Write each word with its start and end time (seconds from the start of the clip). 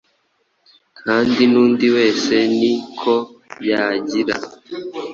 kandi 1.01 1.41
n’undi 1.51 1.87
wese 1.95 2.33
ni 2.59 2.73
ko 2.99 3.13
yagira 3.69 4.35